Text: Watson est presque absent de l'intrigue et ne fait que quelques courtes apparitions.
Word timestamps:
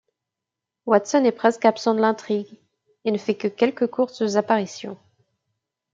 Watson 0.87 1.25
est 1.25 1.31
presque 1.31 1.63
absent 1.65 1.93
de 1.93 1.99
l'intrigue 2.01 2.57
et 3.05 3.11
ne 3.11 3.19
fait 3.19 3.35
que 3.37 3.47
quelques 3.47 3.85
courtes 3.85 4.19
apparitions. 4.33 4.97